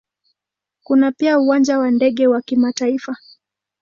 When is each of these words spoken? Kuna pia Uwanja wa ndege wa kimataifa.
Kuna 0.83 1.11
pia 1.11 1.39
Uwanja 1.39 1.79
wa 1.79 1.91
ndege 1.91 2.27
wa 2.27 2.41
kimataifa. 2.41 3.17